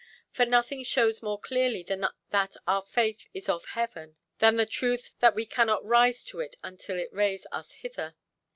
[0.31, 5.35] For nothing shows more clearly that our faith is of heaven, than the truth that
[5.35, 8.15] we cannot rise to it until it raise us thither.